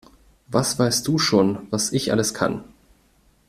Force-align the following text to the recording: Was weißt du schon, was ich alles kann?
Was 0.47 0.79
weißt 0.79 1.07
du 1.07 1.19
schon, 1.19 1.67
was 1.69 1.91
ich 1.93 2.11
alles 2.11 2.33
kann? 2.33 2.63